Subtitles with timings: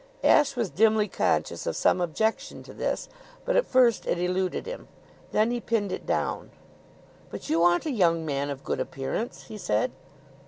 [0.23, 3.07] Ashe was dimly conscious of some objection to this,
[3.45, 4.87] but at first it eluded him.
[5.31, 6.49] Then he pinned it down.
[7.29, 9.91] "But you aren't a young man of good appearance," he said.